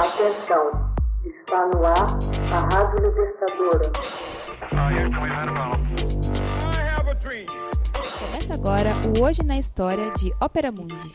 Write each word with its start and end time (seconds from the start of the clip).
Atenção, 0.00 0.94
está 1.26 1.66
no 1.66 1.84
ar 1.84 2.18
a 2.54 2.74
Rádio 2.74 3.00
Libertadora. 3.06 3.92
Começa 8.18 8.54
agora 8.54 8.94
o 9.06 9.22
Hoje 9.22 9.42
na 9.42 9.58
História 9.58 10.10
de 10.14 10.32
Ópera 10.40 10.72
Mundi. 10.72 11.12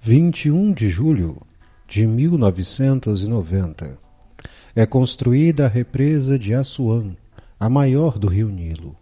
21 0.00 0.72
de 0.72 0.88
julho 0.88 1.36
de 1.86 2.06
1990 2.06 3.98
é 4.74 4.86
construída 4.86 5.66
a 5.66 5.68
represa 5.68 6.38
de 6.38 6.54
Assuã, 6.54 7.14
a 7.58 7.68
maior 7.68 8.18
do 8.18 8.28
rio 8.28 8.48
Nilo. 8.48 8.96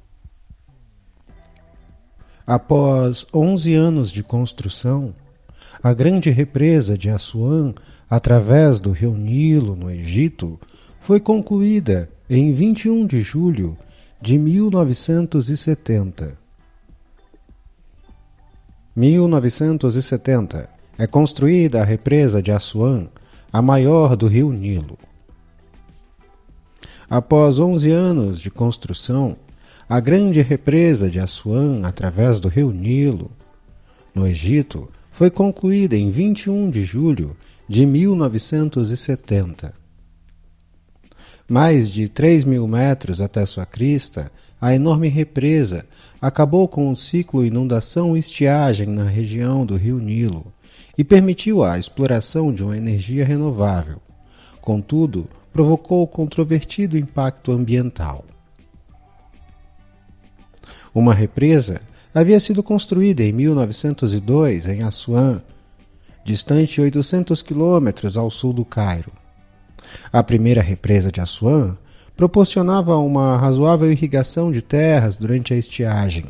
Após 2.45 3.25
11 3.33 3.75
anos 3.77 4.11
de 4.11 4.25
construção, 4.25 5.15
a 5.83 5.93
grande 5.93 6.31
represa 6.31 6.97
de 6.99 7.09
Assuã, 7.09 7.75
através 8.09 8.81
do 8.81 8.91
rio 8.91 9.15
Nilo, 9.15 9.77
no 9.77 9.91
Egito, 9.91 10.59
foi 11.01 11.21
concluída 11.21 12.09
em 12.29 12.53
21 12.53 13.07
de 13.07 13.23
julho 13.23 13.77
de 14.21 14.37
1970. 14.39 16.37
1970 18.97 20.69
é 20.99 21.07
construída 21.07 21.81
a 21.81 21.85
represa 21.85 22.43
de 22.43 22.51
Assuã, 22.51 23.07
a 23.53 23.63
maior 23.63 24.17
do 24.17 24.27
rio 24.27 24.53
Nilo. 24.53 24.99
Após 27.09 27.61
11 27.61 27.91
anos 27.91 28.41
de 28.41 28.51
construção, 28.51 29.37
a 29.89 30.01
grande 30.01 30.43
represa 30.43 31.09
de 31.09 31.19
Assuã, 31.21 31.81
através 31.87 32.41
do 32.41 32.49
rio 32.49 32.73
Nilo, 32.73 33.31
no 34.15 34.27
Egito, 34.27 34.91
foi 35.19 35.31
concluída 35.33 35.97
em 35.97 36.13
21 36.13 36.71
de 36.71 36.85
julho 36.85 37.37
de 37.69 37.85
1970. 37.85 39.75
Mais 41.49 41.91
de 41.91 42.09
3 42.09 42.45
mil 42.45 42.69
metros 42.69 43.21
até 43.21 43.45
sua 43.45 43.67
crista, 43.67 44.31
a 44.61 44.73
enorme 44.73 45.09
represa 45.09 45.85
acabou 46.23 46.69
com 46.69 46.89
o 46.89 46.95
ciclo 46.95 47.45
inundação-estiagem 47.45 48.87
na 48.87 49.03
região 49.03 49.67
do 49.67 49.75
rio 49.75 49.99
Nilo 49.99 50.53
e 50.97 51.03
permitiu 51.03 51.65
a 51.65 51.77
exploração 51.77 52.55
de 52.55 52.63
uma 52.63 52.77
energia 52.77 53.25
renovável. 53.25 54.01
Contudo, 54.61 55.29
provocou 55.53 56.07
controvertido 56.07 56.97
impacto 56.97 57.51
ambiental. 57.51 58.25
Uma 60.95 61.13
represa 61.13 61.81
havia 62.19 62.41
sido 62.41 62.63
construída 62.65 63.23
em 63.23 63.33
1902 63.33 64.69
em 64.69 64.83
Assuã, 64.83 65.41
distante 66.25 66.81
800 66.81 67.43
quilômetros 67.43 68.17
ao 68.17 68.29
sul 68.29 68.53
do 68.53 68.65
Cairo. 68.65 69.13
A 70.13 70.23
primeira 70.23 70.61
represa 70.61 71.13
de 71.13 71.21
Assuã 71.21 71.79
proporcionava 72.17 72.97
uma 72.97 73.37
razoável 73.37 73.91
irrigação 73.91 74.51
de 74.51 74.61
terras 74.61 75.17
durante 75.17 75.55
a 75.55 75.57
estiagem, 75.57 76.27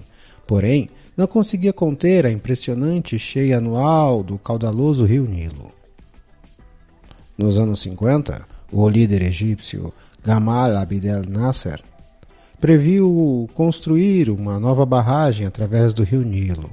porém 0.47 0.91
não 1.17 1.27
conseguia 1.27 1.73
conter 1.73 2.27
a 2.27 2.31
impressionante 2.31 3.19
cheia 3.19 3.57
anual 3.57 4.23
do 4.23 4.39
caudaloso 4.39 5.07
rio 5.07 5.25
Nilo. 5.25 5.73
Nos 7.37 7.59
anos 7.59 7.81
50, 7.81 8.47
o 8.71 8.87
líder 8.89 9.23
egípcio 9.23 9.93
Gamal 10.23 10.77
Abdel 10.77 11.23
Nasser 11.27 11.81
previu 12.61 13.49
construir 13.55 14.31
uma 14.31 14.59
nova 14.59 14.85
barragem 14.85 15.47
através 15.47 15.95
do 15.95 16.03
rio 16.03 16.23
Nilo, 16.23 16.71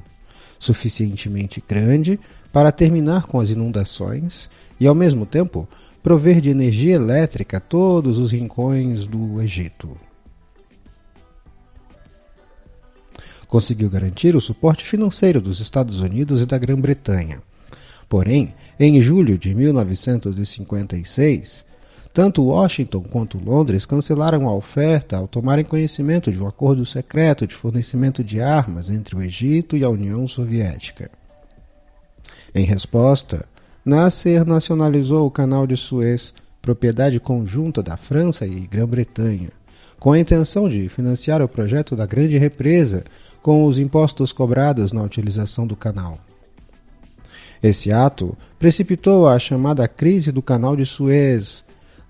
suficientemente 0.59 1.63
grande 1.67 2.19
para 2.51 2.71
terminar 2.71 3.27
com 3.27 3.39
as 3.39 3.49
inundações 3.49 4.49
e, 4.79 4.87
ao 4.87 4.95
mesmo 4.95 5.25
tempo, 5.25 5.67
prover 6.01 6.41
de 6.41 6.49
energia 6.49 6.95
elétrica 6.95 7.59
todos 7.59 8.17
os 8.17 8.31
rincões 8.31 9.05
do 9.07 9.41
Egito. 9.41 9.97
Conseguiu 13.47 13.89
garantir 13.89 14.35
o 14.35 14.41
suporte 14.41 14.83
financeiro 14.83 15.39
dos 15.39 15.59
Estados 15.59 16.01
Unidos 16.01 16.41
e 16.41 16.45
da 16.45 16.57
Grã-Bretanha. 16.57 17.41
Porém, 18.09 18.53
em 18.79 18.99
julho 19.01 19.37
de 19.37 19.53
1956, 19.53 21.65
tanto 22.15 22.45
Washington 22.45 23.01
quanto 23.01 23.37
Londres 23.37 23.85
cancelaram 23.85 24.47
a 24.47 24.55
oferta 24.55 25.17
ao 25.17 25.27
tomarem 25.27 25.65
conhecimento 25.65 26.31
de 26.31 26.41
um 26.41 26.47
acordo 26.47 26.85
secreto 26.85 27.45
de 27.45 27.53
fornecimento 27.53 28.23
de 28.23 28.39
armas 28.39 28.89
entre 28.89 29.17
o 29.17 29.21
Egito 29.21 29.75
e 29.75 29.83
a 29.83 29.89
União 29.89 30.25
Soviética. 30.25 31.11
Em 32.55 32.63
resposta, 32.63 33.45
Nasser 33.83 34.45
nacionalizou 34.45 35.27
o 35.27 35.29
Canal 35.29 35.67
de 35.67 35.75
Suez, 35.75 36.33
propriedade 36.61 37.19
conjunta 37.19 37.83
da 37.83 37.97
França 37.97 38.47
e 38.47 38.61
Grã-Bretanha, 38.61 39.49
com 39.99 40.13
a 40.13 40.17
intenção 40.19 40.69
de 40.69 40.87
financiar 40.87 41.41
o 41.41 41.49
projeto 41.49 41.97
da 41.97 42.05
Grande 42.05 42.37
Represa 42.37 43.03
com 43.41 43.65
os 43.65 43.77
impostos 43.77 44.31
cobrados 44.31 44.93
na 44.93 45.03
utilização 45.03 45.67
do 45.67 45.75
canal. 45.75 46.17
Esse 47.61 47.91
ato 47.91 48.37
precipitou 48.57 49.27
a 49.27 49.37
chamada 49.37 49.85
Crise 49.85 50.31
do 50.31 50.41
Canal 50.41 50.77
de 50.77 50.85
Suez, 50.85 51.64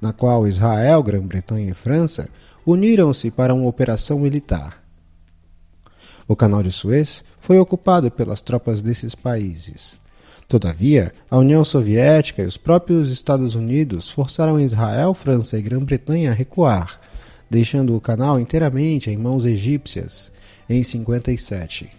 na 0.05 0.13
qual 0.13 0.47
Israel, 0.47 1.01
Grã-Bretanha 1.01 1.71
e 1.71 1.73
França 1.73 2.29
uniram-se 2.63 3.31
para 3.31 3.55
uma 3.55 3.67
operação 3.67 4.19
militar. 4.19 4.83
O 6.27 6.35
Canal 6.35 6.61
de 6.61 6.71
Suez 6.71 7.23
foi 7.39 7.57
ocupado 7.57 8.11
pelas 8.11 8.39
tropas 8.39 8.83
desses 8.83 9.15
países. 9.15 9.99
Todavia, 10.47 11.11
a 11.29 11.39
União 11.39 11.65
Soviética 11.65 12.44
e 12.44 12.45
os 12.45 12.55
próprios 12.55 13.11
Estados 13.11 13.55
Unidos 13.55 14.11
forçaram 14.11 14.59
Israel, 14.59 15.15
França 15.15 15.57
e 15.57 15.61
Grã-Bretanha 15.63 16.29
a 16.29 16.35
recuar, 16.35 17.01
deixando 17.49 17.95
o 17.95 18.01
canal 18.01 18.39
inteiramente 18.39 19.09
em 19.09 19.17
mãos 19.17 19.44
egípcias 19.44 20.31
em 20.69 20.83
57. 20.83 21.89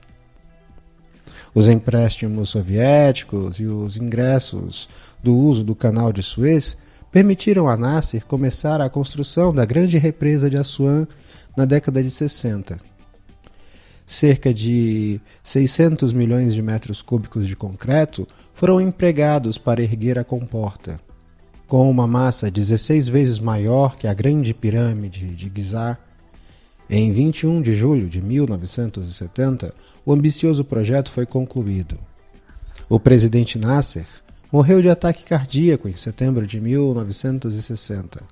Os 1.53 1.67
empréstimos 1.67 2.51
soviéticos 2.51 3.59
e 3.59 3.67
os 3.67 3.97
ingressos 3.97 4.89
do 5.21 5.37
uso 5.37 5.65
do 5.65 5.75
canal 5.75 6.13
de 6.13 6.23
Suez 6.23 6.77
permitiram 7.17 7.67
a 7.67 7.79
Nasser 7.79 8.27
começar 8.27 8.79
a 8.79 8.91
construção 8.91 9.51
da 9.51 9.65
grande 9.65 9.97
represa 9.97 10.51
de 10.51 10.59
Assuã 10.59 11.09
na 11.57 11.65
década 11.65 12.03
de 12.03 12.11
60. 12.11 12.79
Cerca 14.05 14.53
de 14.53 15.19
600 15.43 16.13
milhões 16.13 16.53
de 16.53 16.61
metros 16.61 17.01
cúbicos 17.01 17.47
de 17.47 17.57
concreto 17.57 18.29
foram 18.53 18.83
empregados 18.83 19.57
para 19.57 19.83
erguer 19.83 20.19
a 20.19 20.25
comporta. 20.25 21.01
Com 21.67 21.91
uma 21.91 22.07
massa 22.07 22.51
16 22.51 23.09
vezes 23.09 23.39
maior 23.39 23.97
que 23.97 24.07
a 24.07 24.13
Grande 24.13 24.53
Pirâmide 24.53 25.25
de 25.35 25.51
Gizar, 25.57 25.99
em 26.91 27.11
21 27.13 27.63
de 27.63 27.75
julho 27.75 28.11
de 28.11 28.21
1970, 28.21 29.75
o 30.05 30.13
ambicioso 30.13 30.63
projeto 30.67 31.11
foi 31.11 31.25
concluído. 31.25 31.97
O 32.91 33.01
presidente 33.01 33.59
Nasser 33.59 34.07
morreu 34.51 34.81
de 34.81 34.89
ataque 34.89 35.25
cardíaco 35.25 35.89
em 35.89 35.97
setembro 35.97 36.47
de 36.47 36.61
1960. 36.61 38.23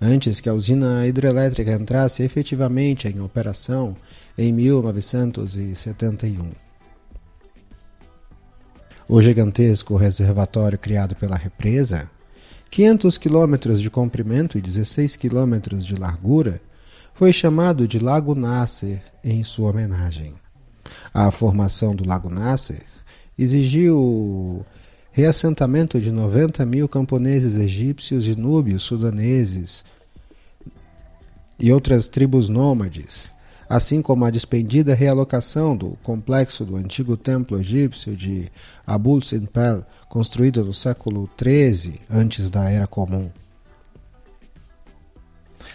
Antes 0.00 0.40
que 0.40 0.48
a 0.48 0.54
usina 0.54 1.06
hidrelétrica 1.06 1.72
entrasse 1.72 2.22
efetivamente 2.22 3.08
em 3.08 3.20
operação 3.20 3.96
em 4.36 4.52
1971. 4.52 6.50
O 9.08 9.22
gigantesco 9.22 9.96
reservatório 9.96 10.78
criado 10.78 11.16
pela 11.16 11.36
represa, 11.36 12.10
500 12.70 13.18
quilômetros 13.18 13.80
de 13.80 13.90
comprimento 13.90 14.58
e 14.58 14.60
16 14.60 15.16
quilômetros 15.16 15.84
de 15.84 15.96
largura, 15.96 16.60
foi 17.14 17.32
chamado 17.32 17.88
de 17.88 17.98
Lago 17.98 18.34
Nasser 18.34 19.00
em 19.24 19.42
sua 19.42 19.70
homenagem. 19.70 20.34
A 21.12 21.30
formação 21.30 21.96
do 21.96 22.06
Lago 22.06 22.28
Nasser 22.28 22.82
exigiu 23.36 24.64
reassentamento 25.18 26.00
de 26.00 26.12
90 26.12 26.64
mil 26.64 26.88
camponeses 26.88 27.58
egípcios 27.58 28.28
e 28.28 28.36
núbios 28.36 28.84
sudaneses 28.84 29.84
e 31.58 31.72
outras 31.72 32.08
tribos 32.08 32.48
nômades, 32.48 33.34
assim 33.68 34.00
como 34.00 34.24
a 34.24 34.30
despendida 34.30 34.94
realocação 34.94 35.76
do 35.76 35.98
complexo 36.04 36.64
do 36.64 36.76
antigo 36.76 37.16
templo 37.16 37.58
egípcio 37.58 38.14
de 38.14 38.48
Abul 38.86 39.20
Sinpel, 39.20 39.84
construído 40.08 40.64
no 40.64 40.72
século 40.72 41.28
XIII 41.36 42.00
antes 42.08 42.48
da 42.48 42.70
Era 42.70 42.86
Comum. 42.86 43.28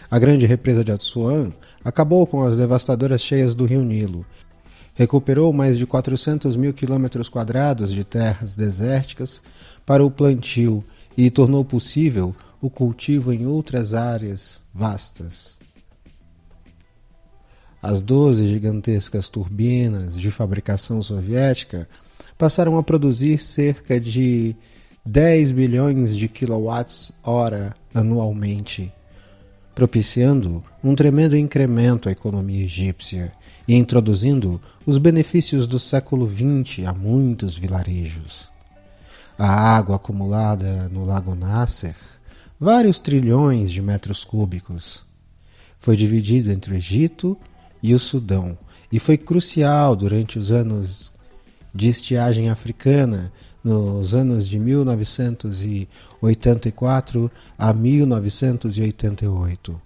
A 0.10 0.18
grande 0.18 0.46
represa 0.46 0.86
de 0.86 0.94
Assuã 0.94 1.52
acabou 1.84 2.26
com 2.26 2.46
as 2.46 2.56
devastadoras 2.56 3.22
cheias 3.22 3.54
do 3.54 3.66
rio 3.66 3.84
Nilo. 3.84 4.26
Recuperou 4.96 5.52
mais 5.52 5.78
de 5.78 5.86
400 5.86 6.56
mil 6.56 6.74
quilômetros 6.74 7.28
quadrados 7.30 7.92
de 7.92 8.04
terras 8.04 8.56
desérticas 8.56 9.42
para 9.86 10.06
o 10.06 10.12
plantio 10.12 10.84
e 11.18 11.30
tornou 11.30 11.66
possível 11.66 12.36
o 12.62 12.70
cultivo 12.70 13.34
em 13.34 13.46
outras 13.46 13.94
áreas 13.94 14.62
vastas. 14.74 15.58
As 17.82 18.02
12 18.02 18.48
gigantescas 18.48 19.28
turbinas 19.28 20.18
de 20.18 20.32
fabricação 20.32 21.02
soviética 21.02 21.90
passaram 22.38 22.78
a 22.78 22.84
produzir 22.84 23.40
cerca 23.40 24.00
de 24.00 24.56
10 25.06 25.52
bilhões 25.52 26.16
de 26.16 26.30
quilowatts-hora 26.30 27.74
anualmente, 27.94 28.94
propiciando 29.74 30.64
um 30.84 30.96
tremendo 30.96 31.36
incremento 31.36 32.08
à 32.08 32.12
economia 32.12 32.64
egípcia 32.64 33.32
e 33.68 33.76
introduzindo 33.76 34.62
os 34.86 34.98
benefícios 34.98 35.66
do 35.66 35.80
século 35.80 36.30
XX 36.30 36.86
a 36.86 36.94
muitos 36.94 37.58
vilarejos. 37.58 38.52
A 39.38 39.48
água 39.48 39.96
acumulada 39.96 40.90
no 40.90 41.06
Lago 41.06 41.34
Nasser, 41.34 41.96
vários 42.60 43.00
trilhões 43.00 43.72
de 43.72 43.82
metros 43.82 44.24
cúbicos, 44.24 45.04
foi 45.80 45.98
dividido 45.98 46.52
entre 46.52 46.74
o 46.74 46.78
Egito 46.78 47.38
e 47.82 47.94
o 47.94 48.00
Sudão 48.00 48.58
e 48.92 49.00
foi 49.00 49.18
crucial 49.18 49.96
durante 49.96 50.38
os 50.38 50.52
anos 50.52 51.12
de 51.74 51.90
estiagem 51.90 52.50
africana, 52.50 53.34
nos 53.64 54.14
anos 54.14 54.48
de 54.48 54.60
1984 54.60 57.32
a 57.58 57.74
1988. 57.74 59.82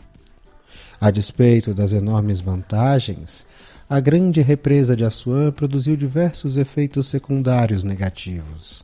A 0.99 1.11
despeito 1.11 1.75
das 1.75 1.93
enormes 1.93 2.41
vantagens, 2.41 3.45
a 3.87 3.99
grande 3.99 4.41
represa 4.41 4.95
de 4.95 5.05
Assuã 5.05 5.51
produziu 5.51 5.95
diversos 5.95 6.57
efeitos 6.57 7.05
secundários 7.07 7.83
negativos. 7.83 8.83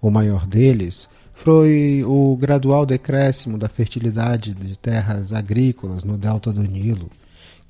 O 0.00 0.10
maior 0.10 0.46
deles 0.46 1.06
foi 1.34 2.02
o 2.04 2.34
gradual 2.36 2.86
decréscimo 2.86 3.58
da 3.58 3.68
fertilidade 3.68 4.54
de 4.54 4.78
terras 4.78 5.32
agrícolas 5.32 6.02
no 6.02 6.16
delta 6.16 6.52
do 6.52 6.62
Nilo, 6.62 7.10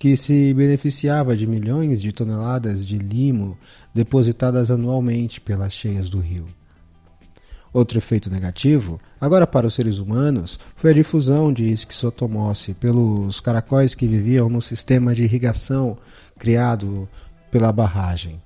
que 0.02 0.16
se 0.16 0.52
beneficiava 0.52 1.36
de 1.36 1.46
milhões 1.46 2.02
de 2.02 2.10
toneladas 2.10 2.84
de 2.84 2.98
limo 2.98 3.56
depositadas 3.94 4.68
anualmente 4.68 5.40
pelas 5.40 5.72
cheias 5.72 6.10
do 6.10 6.18
rio. 6.18 6.48
Outro 7.72 7.98
efeito 7.98 8.28
negativo, 8.28 9.00
agora 9.20 9.46
para 9.46 9.64
os 9.64 9.74
seres 9.74 9.98
humanos, 9.98 10.58
foi 10.74 10.90
a 10.90 10.92
difusão 10.92 11.52
de 11.52 11.70
esquistotomose 11.70 12.74
pelos 12.74 13.38
caracóis 13.38 13.94
que 13.94 14.08
viviam 14.08 14.48
no 14.48 14.60
sistema 14.60 15.14
de 15.14 15.22
irrigação 15.22 15.96
criado 16.36 17.08
pela 17.48 17.70
barragem. 17.70 18.42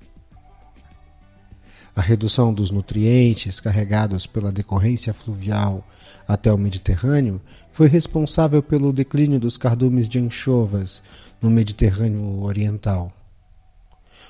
A 1.97 2.01
redução 2.01 2.53
dos 2.53 2.69
nutrientes 2.69 3.59
carregados 3.59 4.27
pela 4.27 4.51
decorrência 4.51 5.15
fluvial 5.15 5.83
até 6.27 6.53
o 6.53 6.57
Mediterrâneo 6.57 7.41
foi 7.71 7.87
responsável 7.87 8.61
pelo 8.61 8.93
declínio 8.93 9.39
dos 9.39 9.57
cardumes 9.57 10.07
de 10.07 10.19
anchovas 10.19 11.01
no 11.41 11.49
Mediterrâneo 11.49 12.43
Oriental. 12.43 13.11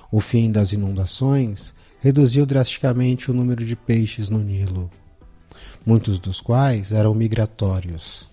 O 0.10 0.22
fim 0.22 0.50
das 0.50 0.72
inundações 0.72 1.74
reduziu 2.00 2.46
drasticamente 2.46 3.30
o 3.30 3.34
número 3.34 3.66
de 3.66 3.76
peixes 3.76 4.30
no 4.30 4.40
Nilo, 4.40 4.90
muitos 5.86 6.20
dos 6.20 6.40
quais 6.40 6.94
eram 6.94 7.14
migratórios. 7.14 8.30